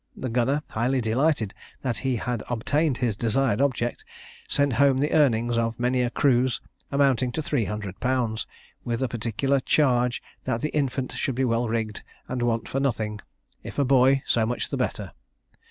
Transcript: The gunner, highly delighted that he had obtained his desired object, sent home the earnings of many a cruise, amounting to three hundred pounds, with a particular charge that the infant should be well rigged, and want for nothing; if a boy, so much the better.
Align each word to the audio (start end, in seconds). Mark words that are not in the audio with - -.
The 0.17 0.29
gunner, 0.29 0.63
highly 0.69 0.99
delighted 0.99 1.53
that 1.83 1.99
he 1.99 2.15
had 2.15 2.41
obtained 2.49 2.97
his 2.97 3.15
desired 3.15 3.61
object, 3.61 4.03
sent 4.49 4.73
home 4.73 4.97
the 4.97 5.11
earnings 5.13 5.59
of 5.59 5.79
many 5.79 6.01
a 6.01 6.09
cruise, 6.09 6.59
amounting 6.91 7.31
to 7.33 7.41
three 7.43 7.65
hundred 7.65 7.99
pounds, 7.99 8.47
with 8.83 9.03
a 9.03 9.07
particular 9.07 9.59
charge 9.59 10.23
that 10.45 10.61
the 10.61 10.69
infant 10.73 11.11
should 11.11 11.35
be 11.35 11.45
well 11.45 11.69
rigged, 11.69 12.01
and 12.27 12.41
want 12.41 12.67
for 12.67 12.79
nothing; 12.79 13.21
if 13.61 13.77
a 13.77 13.85
boy, 13.85 14.23
so 14.25 14.43
much 14.43 14.71
the 14.71 14.75
better. 14.77 15.11